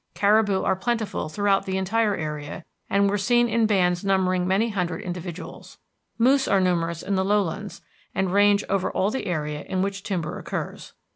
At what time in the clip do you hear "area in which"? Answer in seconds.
9.27-10.01